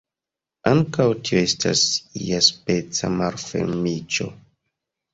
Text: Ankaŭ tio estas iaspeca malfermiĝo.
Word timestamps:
Ankaŭ 0.71 1.05
tio 1.29 1.37
estas 1.49 1.85
iaspeca 2.23 3.13
malfermiĝo. 3.23 4.33